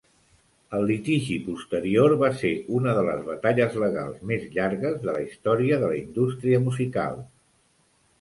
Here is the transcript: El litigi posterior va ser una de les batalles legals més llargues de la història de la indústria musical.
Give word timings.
El 0.75 0.85
litigi 0.91 1.35
posterior 1.49 2.15
va 2.23 2.29
ser 2.39 2.53
una 2.77 2.95
de 2.99 3.03
les 3.07 3.21
batalles 3.27 3.77
legals 3.83 4.23
més 4.31 4.47
llargues 4.55 4.97
de 5.05 5.11
la 5.11 5.21
història 5.27 5.79
de 5.85 5.91
la 5.93 5.99
indústria 6.01 6.63
musical. 6.65 7.21